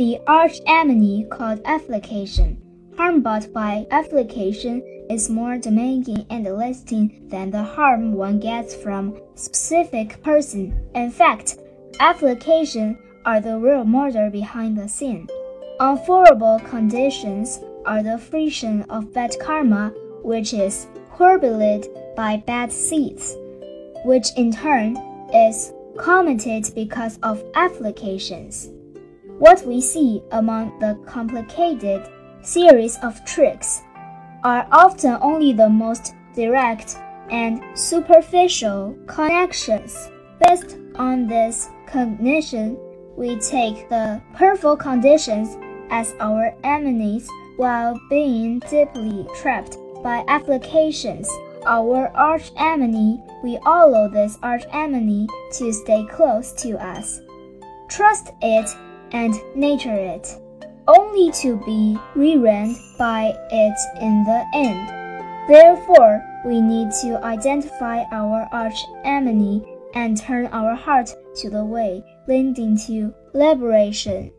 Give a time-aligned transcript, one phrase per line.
[0.00, 2.56] the arch enemy called affliction.
[2.96, 4.80] Harm brought by affliction
[5.10, 10.74] is more demanding and lasting than the harm one gets from specific person.
[10.94, 11.58] In fact,
[12.00, 15.28] affliction are the real murder behind the sin.
[15.80, 19.92] Unfavorable conditions are the fruition of bad karma,
[20.22, 23.36] which is curbed by bad seeds,
[24.06, 24.96] which in turn
[25.34, 28.70] is committed because of afflictions.
[29.40, 32.06] What we see among the complicated
[32.42, 33.80] series of tricks
[34.44, 36.98] are often only the most direct
[37.30, 40.10] and superficial connections.
[40.46, 42.76] Based on this cognition,
[43.16, 45.56] we take the perfect conditions
[45.88, 47.26] as our enemies
[47.56, 51.30] while being deeply trapped by afflictions.
[51.64, 57.22] Our arch enemy, we allow this arch enemy to stay close to us.
[57.88, 58.68] Trust it
[59.12, 60.40] and nature it
[60.88, 64.88] only to be ruined by it in the end.
[65.48, 72.02] Therefore, we need to identify our arch enemy and turn our heart to the way
[72.26, 74.32] leading to liberation.